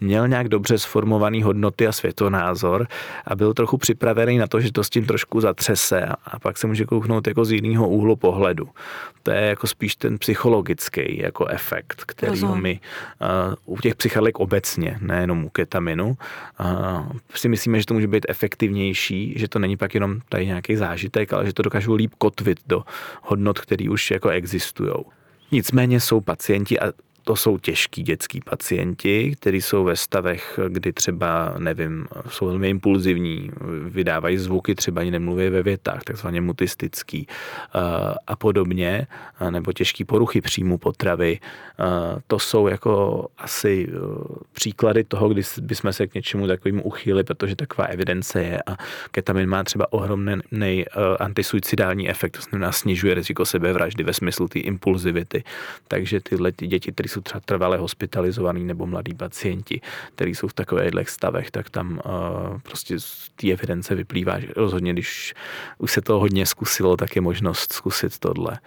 [0.01, 2.87] měl nějak dobře sformovaný hodnoty a světonázor
[3.25, 6.67] a byl trochu připravený na to, že to s tím trošku zatřese a pak se
[6.67, 8.69] může kouknout jako z jiného úhlu pohledu.
[9.23, 12.79] To je jako spíš ten psychologický jako efekt, který my
[13.65, 16.17] uh, u těch psychedelik obecně, nejenom u ketaminu,
[16.59, 20.75] uh, si myslíme, že to může být efektivnější, že to není pak jenom tady nějaký
[20.75, 22.83] zážitek, ale že to dokážou líp kotvit do
[23.21, 24.93] hodnot, které už jako existují.
[25.51, 26.93] Nicméně jsou pacienti a
[27.23, 33.51] to jsou těžký dětský pacienti, kteří jsou ve stavech, kdy třeba, nevím, jsou velmi impulzivní,
[33.85, 37.79] vydávají zvuky, třeba ani nemluví ve větách, takzvaně mutistický eh,
[38.27, 39.07] a podobně,
[39.49, 41.39] nebo těžký poruchy příjmu potravy.
[41.39, 41.83] Eh,
[42.27, 43.97] to jsou jako asi eh,
[44.53, 48.77] příklady toho, kdy bychom se k něčemu takovému uchýli, protože taková evidence je a
[49.11, 50.85] ketamin má třeba ohromný
[51.19, 55.43] antisuicidální efekt, to znamená snižuje riziko sebevraždy ve smyslu té impulzivity.
[55.87, 59.81] Takže tyhle ty děti, které jsou třeba trvale hospitalizovaný nebo mladí pacienti,
[60.15, 64.93] kteří jsou v takových stavech, tak tam uh, prostě z té evidence vyplývá, že rozhodně,
[64.93, 65.33] když
[65.77, 68.59] už se to hodně zkusilo, tak je možnost zkusit tohle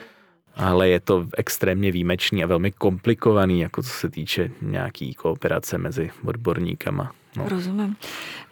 [0.56, 6.10] ale je to extrémně výjimečný a velmi komplikovaný, jako co se týče nějaký kooperace mezi
[6.24, 7.12] odborníkama.
[7.36, 7.48] No.
[7.48, 7.96] Rozumím.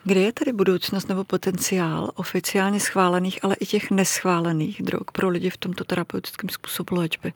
[0.05, 5.51] Kde je tedy budoucnost nebo potenciál oficiálně schválených, ale i těch neschválených drog pro lidi
[5.51, 7.33] v tomto terapeutickém způsobu léčby?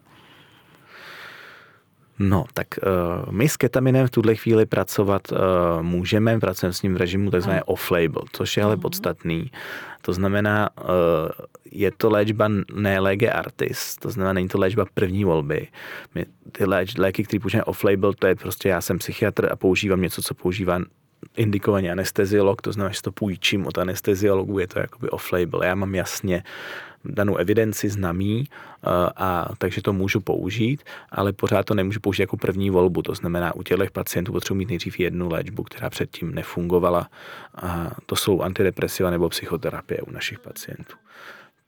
[2.19, 5.39] No, tak uh, my s ketaminem v tuhle chvíli pracovat uh,
[5.83, 7.51] můžeme, pracujeme s ním v režimu tzv.
[7.65, 9.51] off-label, což je ale podstatný.
[10.03, 10.87] To znamená, uh,
[11.71, 15.69] je to léčba ne lege artis, to znamená, není to léčba první volby.
[16.15, 20.03] My, ty léč, léky, které používáme off-label, to je prostě, já jsem psychiatr a používám
[20.03, 20.81] něco, co používá
[21.37, 25.63] indikovaný anesteziolog, to znamená, že to půjčím od anesteziologu, je to jakoby off-label.
[25.63, 26.43] Já mám jasně
[27.09, 32.37] danou evidenci znamí, eh, a takže to můžu použít, ale pořád to nemůžu použít jako
[32.37, 33.03] první volbu.
[33.03, 37.09] To znamená, u těchto pacientů potřebuji mít nejdřív jednu léčbu, která předtím nefungovala.
[37.55, 40.97] A to jsou antidepresiva nebo psychoterapie u našich pacientů.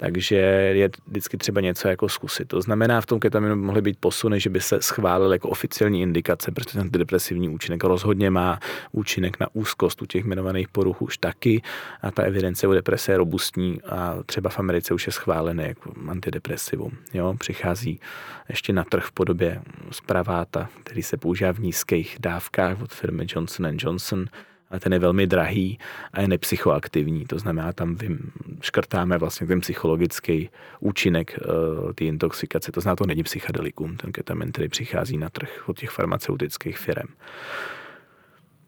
[0.01, 2.49] Takže je vždycky třeba něco jako zkusit.
[2.49, 6.53] To znamená, v tom ketaminu mohly být posuny, že by se schválil jako oficiální indikace,
[6.53, 8.59] protože ten depresivní účinek rozhodně má
[8.93, 11.63] účinek na úzkost u těch jmenovaných poruch už taky
[12.03, 15.93] a ta evidence u deprese je robustní a třeba v Americe už je schválené jako
[16.09, 16.93] antidepresivum.
[17.15, 18.01] Jo, přichází
[18.49, 23.77] ještě na trh v podobě zpraváta, který se používá v nízkých dávkách od firmy Johnson
[23.79, 24.27] Johnson
[24.71, 25.79] ale ten je velmi drahý
[26.13, 27.25] a je nepsychoaktivní.
[27.25, 32.73] To znamená, tam vím, škrtáme vlastně ten psychologický účinek uh, té intoxikace.
[32.73, 37.09] To znamená, to není psychedelikum, ten ketamin, který přichází na trh od těch farmaceutických firm.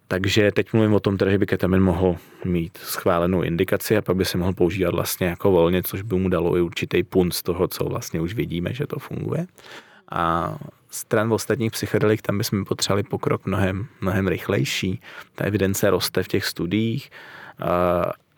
[0.09, 4.17] Takže teď mluvím o tom, teda, že by ketamin mohl mít schválenou indikaci a pak
[4.17, 7.43] by se mohl používat vlastně jako volně, což by mu dalo i určitý punt z
[7.43, 9.47] toho, co vlastně už vidíme, že to funguje.
[10.11, 10.57] A
[10.93, 15.01] stran ostatních psychedelik, tam bychom potřebovali pokrok mnohem, mnohem rychlejší.
[15.35, 17.11] Ta evidence roste v těch studiích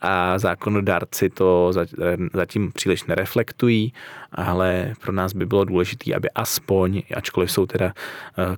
[0.01, 1.73] a zákonodárci to
[2.35, 3.93] zatím příliš nereflektují,
[4.33, 7.95] ale pro nás by bylo důležité, aby aspoň, ačkoliv jsou teda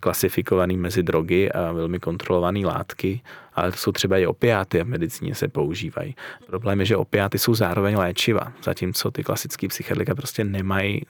[0.01, 3.21] klasifikovaný mezi drogy a velmi kontrolované látky,
[3.55, 6.17] ale to jsou třeba i opiáty a v medicíně se používají.
[6.47, 11.03] Problém je, že opiáty jsou zároveň léčiva, zatímco ty klasické psychedelika prostě nemají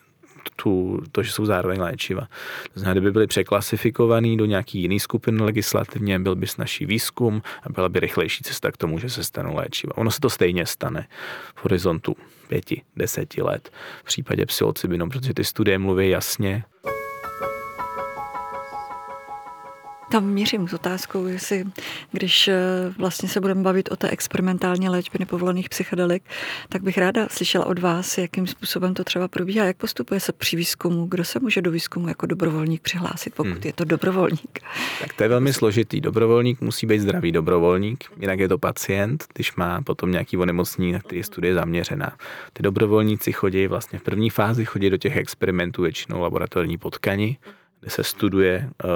[0.56, 2.28] tu, to, že jsou zároveň léčiva.
[2.74, 7.68] To znamená, kdyby byly překlasifikovaný do nějaký jiný skupiny legislativně, byl by snažší výzkum a
[7.68, 9.96] byla by rychlejší cesta k tomu, že se stanou léčiva.
[9.96, 11.08] Ono se to stejně stane
[11.54, 12.16] v horizontu
[12.48, 16.64] pěti, deseti let v případě psilocybinu, protože ty studie mluví jasně,
[20.10, 21.64] tam mířím s otázkou, jestli
[22.12, 22.54] když eh,
[22.98, 26.22] vlastně se budeme bavit o té experimentální léčbě nepovolených psychedelik,
[26.68, 30.56] tak bych ráda slyšela od vás, jakým způsobem to třeba probíhá, jak postupuje se při
[30.56, 33.60] výzkumu, kdo se může do výzkumu jako dobrovolník přihlásit, pokud hmm.
[33.64, 34.60] je to dobrovolník.
[35.00, 36.00] Tak to je velmi složitý.
[36.00, 40.98] Dobrovolník musí být zdravý dobrovolník, jinak je to pacient, když má potom nějaký onemocnění, na
[40.98, 42.16] který je studie zaměřená.
[42.52, 47.38] Ty dobrovolníci chodí vlastně v první fázi, chodí do těch experimentů většinou laboratorní potkani,
[47.86, 48.90] kde se studuje uh,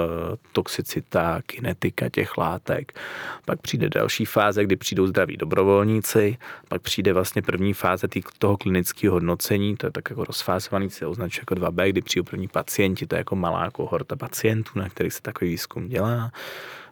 [0.51, 2.99] toxicita, kinetika těch látek.
[3.45, 9.13] Pak přijde další fáze, kdy přijdou zdraví dobrovolníci, pak přijde vlastně první fáze toho klinického
[9.13, 13.15] hodnocení, to je tak jako rozfázovaný, se označuje jako 2B, kdy přijdou první pacienti, to
[13.15, 16.31] je jako malá kohorta pacientů, na kterých se takový výzkum dělá.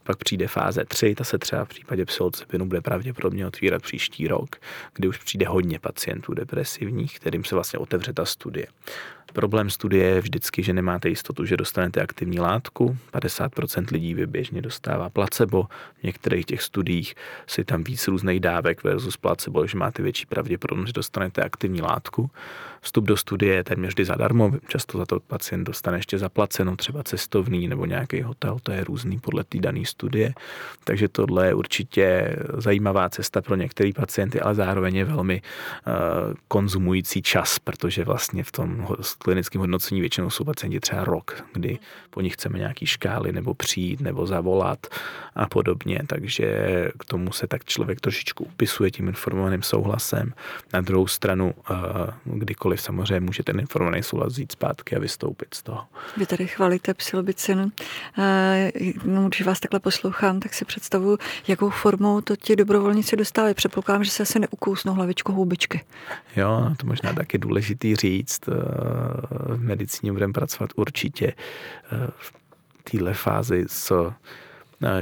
[0.03, 4.55] Pak přijde fáze 3, ta se třeba v případě psilocybinu bude pravděpodobně otvírat příští rok,
[4.93, 8.67] kdy už přijde hodně pacientů depresivních, kterým se vlastně otevře ta studie.
[9.33, 12.97] Problém studie je vždycky, že nemáte jistotu, že dostanete aktivní látku.
[13.13, 15.63] 50% lidí běžně dostává placebo.
[15.99, 17.15] V některých těch studiích
[17.47, 22.31] si tam víc různých dávek versus placebo, že máte větší pravděpodobnost, že dostanete aktivní látku.
[22.81, 27.03] Vstup do studie je téměř vždy zadarmo, často za to pacient dostane ještě zaplaceno, třeba
[27.03, 30.33] cestovný nebo nějaký hotel, to je různý podle té dané studie.
[30.83, 35.93] Takže tohle je určitě zajímavá cesta pro některé pacienty, ale zároveň je velmi uh,
[36.47, 38.87] konzumující čas, protože vlastně v tom
[39.23, 41.79] klinickém hodnocení většinou jsou pacienti třeba rok, kdy
[42.09, 44.87] po nich chceme nějaký škály nebo přijít nebo zavolat
[45.35, 46.47] a podobně, takže
[46.99, 50.33] k tomu se tak člověk trošičku upisuje tím informovaným souhlasem.
[50.73, 51.73] Na druhou stranu, eh,
[52.25, 55.83] kdykoliv samozřejmě může ten informovaný souhlas vzít zpátky a vystoupit z toho.
[56.17, 57.71] Vy tady chvalíte psilobicin.
[58.17, 58.71] Eh,
[59.05, 61.17] no, když vás takhle poslouchám, tak si představuji,
[61.47, 63.53] jakou formou to ti dobrovolníci dostávají.
[63.53, 65.81] Předpokládám, že se asi neukousnou hlavičku houbičky.
[66.35, 68.41] Jo, to možná taky důležitý říct.
[69.09, 71.33] Eh, v medicíně budeme pracovat určitě
[72.17, 72.33] v
[72.83, 74.13] téhle fázi s Eh,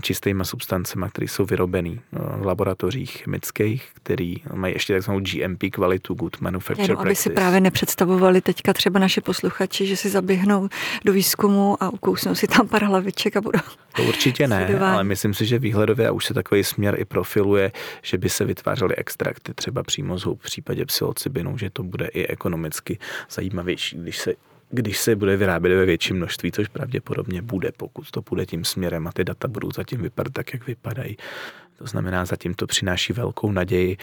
[0.01, 6.13] čistýma substancemi, které jsou vyrobené eh, v laboratořích chemických, které mají ještě takzvanou GMP kvalitu,
[6.13, 10.69] Good Manufacture Jenom, aby si právě nepředstavovali teďka třeba naše posluchači, že si zaběhnou
[11.05, 13.59] do výzkumu a ukousnou si tam pár hlaviček a budou
[13.95, 14.93] To určitě ne, sledování.
[14.93, 17.71] ale myslím si, že výhledově už se takový směr i profiluje,
[18.01, 22.27] že by se vytvářely extrakty třeba přímo z v případě psilocybinu, že to bude i
[22.27, 22.97] ekonomicky
[23.29, 24.33] zajímavější, když se
[24.69, 29.07] když se bude vyrábět ve větším množství, což pravděpodobně bude, pokud to půjde tím směrem
[29.07, 31.17] a ty data budou zatím vypadat tak, jak vypadají.
[31.77, 33.97] To znamená, zatím to přináší velkou naději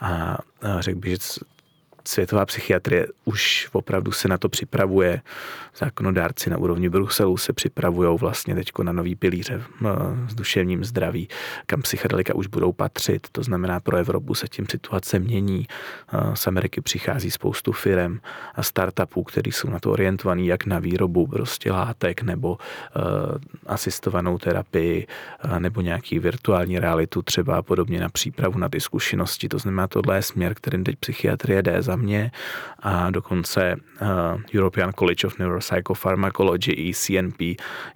[0.00, 0.38] a
[0.80, 1.18] řekl bych, že
[2.08, 5.20] světová psychiatrie už opravdu se na to připravuje.
[5.76, 9.62] Zákonodárci na úrovni Bruselu se připravují vlastně teď na nový pilíře
[10.28, 11.28] s duševním zdraví,
[11.66, 13.26] kam psychedelika už budou patřit.
[13.32, 15.66] To znamená, pro Evropu se tím situace mění.
[16.34, 18.18] Z Ameriky přichází spoustu firm
[18.54, 22.58] a startupů, který jsou na to orientovaný jak na výrobu prostě látek nebo
[23.66, 25.06] asistovanou terapii
[25.58, 29.48] nebo nějaký virtuální realitu třeba podobně na přípravu na ty zkušenosti.
[29.48, 32.30] To znamená, tohle je směr, kterým teď psychiatrie jde za mě
[32.78, 34.08] a dokonce uh,
[34.54, 37.40] European College of Neuropsychopharmacology, ECNP,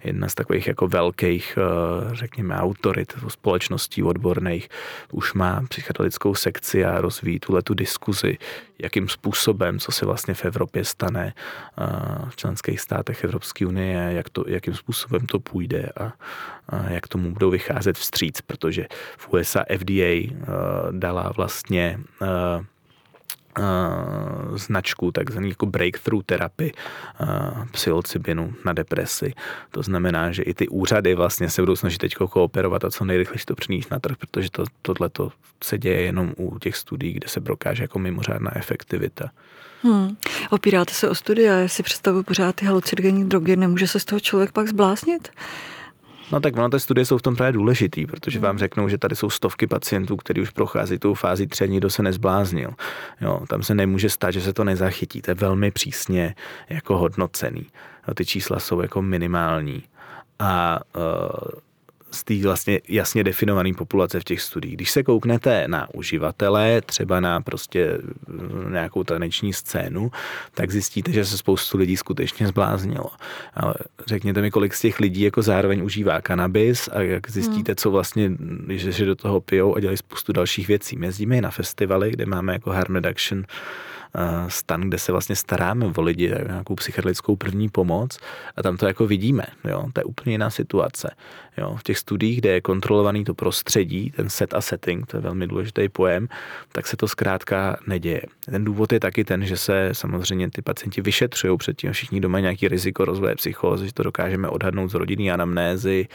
[0.03, 4.69] jedna z takových jako velkých, uh, řekněme, autorit společností odborných,
[5.11, 8.37] už má psychedelickou sekci a rozvíjí tuhle tu diskuzi,
[8.79, 11.33] jakým způsobem, co se vlastně v Evropě stane
[11.77, 16.13] uh, v členských státech Evropské unie, jak to, jakým způsobem to půjde a,
[16.69, 18.85] a jak tomu budou vycházet vstříc, protože
[19.17, 20.37] v USA FDA uh,
[20.91, 22.27] dala vlastně uh,
[24.55, 26.71] značku, takzvaný jako breakthrough terapii
[27.21, 27.27] uh,
[27.71, 29.33] psilocybinu na depresi.
[29.71, 33.45] To znamená, že i ty úřady vlastně se budou snažit teď kooperovat a co nejrychleji
[33.45, 35.09] to přinést na trh, protože to, tohle
[35.63, 39.29] se děje jenom u těch studií, kde se prokáže jako mimořádná efektivita.
[39.83, 40.17] Hmm.
[40.49, 44.19] Opíráte se o studia, já si představuji pořád ty halucinogenní drogy, nemůže se z toho
[44.19, 45.29] člověk pak zbláznit?
[46.31, 49.15] No tak ono, ty studie jsou v tom právě důležitý, protože vám řeknou, že tady
[49.15, 52.73] jsou stovky pacientů, kteří už prochází tou fázi tři, nikdo se nezbláznil.
[53.21, 55.21] Jo, tam se nemůže stát, že se to nezachytí.
[55.21, 56.35] To je velmi přísně
[56.69, 57.67] jako hodnocený.
[58.07, 59.83] No, ty čísla jsou jako minimální.
[60.39, 61.61] A uh,
[62.11, 64.75] z té vlastně jasně definované populace v těch studiích.
[64.75, 67.97] Když se kouknete na uživatele, třeba na prostě
[68.27, 70.11] mm, nějakou taneční scénu,
[70.53, 73.09] tak zjistíte, že se spoustu lidí skutečně zbláznilo.
[73.53, 73.73] Ale
[74.07, 78.31] řekněte mi, kolik z těch lidí jako zároveň užívá kanabis a jak zjistíte, co vlastně,
[78.67, 80.97] že do toho pijou a dělají spoustu dalších věcí.
[80.97, 83.43] My jezdíme i na festivaly, kde máme jako harm reduction
[84.47, 88.19] stan, kde se vlastně staráme o lidi, nějakou psychedelickou první pomoc
[88.55, 91.15] a tam to jako vidíme, jo, to je úplně jiná situace.
[91.57, 91.75] Jo.
[91.75, 95.47] V těch studiích, kde je kontrolovaný to prostředí, ten set a setting, to je velmi
[95.47, 96.27] důležitý pojem,
[96.71, 98.21] tak se to zkrátka neděje.
[98.45, 102.67] Ten důvod je taky ten, že se samozřejmě ty pacienti vyšetřují předtím, všichni doma nějaký
[102.67, 106.07] riziko rozvoje psychózy, že to dokážeme odhadnout z rodinné anamnézy,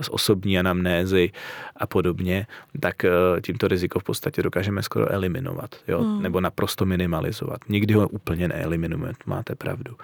[0.00, 1.30] z osobní anamnézy
[1.76, 2.46] a podobně,
[2.80, 3.10] tak eh,
[3.42, 6.02] tímto riziko v podstatě dokážeme skoro eliminovat, jo?
[6.02, 6.22] Hmm.
[6.22, 7.60] nebo naprosto minimalizovat.
[7.68, 9.96] Nikdy ho úplně neeliminujeme, máte pravdu.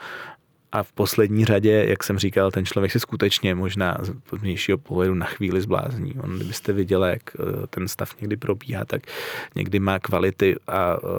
[0.74, 5.14] A v poslední řadě, jak jsem říkal, ten člověk se skutečně možná z vnějšího pohledu
[5.14, 6.14] na chvíli zblázní.
[6.22, 9.02] On, kdybyste viděli, jak eh, ten stav někdy probíhá, tak
[9.54, 11.10] někdy má kvality a uh,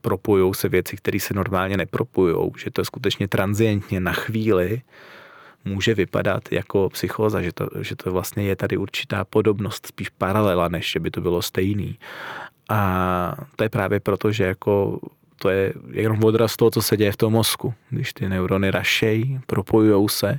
[0.00, 2.52] propojou se věci, které se normálně nepropojou.
[2.58, 4.82] Že to je skutečně transientně na chvíli
[5.66, 10.68] může vypadat jako psychóza, že to, že to vlastně je tady určitá podobnost, spíš paralela,
[10.68, 11.98] než že by to bylo stejný.
[12.68, 15.00] A to je právě proto, že jako
[15.38, 17.74] to je jenom odraz toho, co se děje v tom mozku.
[17.90, 20.38] Když ty neurony rašejí, propojují se,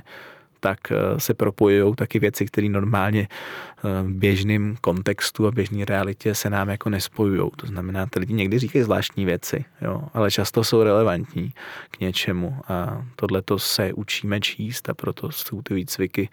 [0.60, 6.34] tak eh, se propojují taky věci, které normálně eh, v běžném kontextu a běžné realitě
[6.34, 7.50] se nám jako nespojují.
[7.56, 11.52] To znamená, ty lidi někdy říkají zvláštní věci, jo, ale často jsou relevantní
[11.90, 16.28] k něčemu a tohle to se učíme číst a proto jsou ty výcviky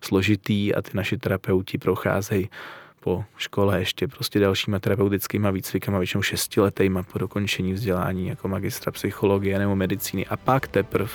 [0.00, 2.48] složitý a ty naši terapeuti procházejí
[3.00, 9.58] po škole ještě prostě dalšíma terapeutickými výcvikama, většinou šestiletýma po dokončení vzdělání jako magistra psychologie
[9.58, 11.10] nebo medicíny a pak teprve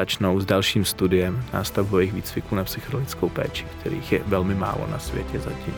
[0.00, 5.38] začnou s dalším studiem nástavbových výcviků na psychodelickou péči, kterých je velmi málo na světě
[5.38, 5.74] zatím.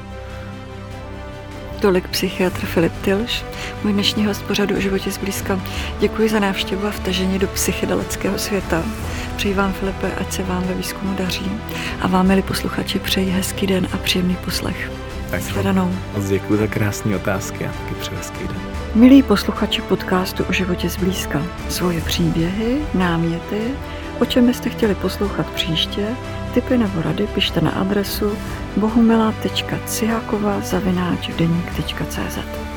[1.81, 3.45] Tolik psychiatr Filip Tilš,
[3.83, 5.61] můj dnešní host pořadu o životě zblízka.
[6.01, 8.83] Děkuji za návštěvu a vtažení do psychedelického světa.
[9.37, 11.51] Přeji vám, Filipe, ať se vám ve výzkumu daří.
[12.01, 14.91] A vám, milí posluchači, přeji hezký den a příjemný poslech.
[15.31, 15.91] Tak Shledanou.
[16.15, 18.61] Moc děkuji za krásné otázky a taky přeji hezký den.
[18.95, 23.61] Milí posluchači podcastu o životě zblízka, svoje příběhy, náměty,
[24.23, 26.07] o čem byste chtěli poslouchat příště,
[26.55, 28.33] tipy nebo rady pište na adresu
[28.77, 32.72] bohumila.cihakova zavináč deník.cz.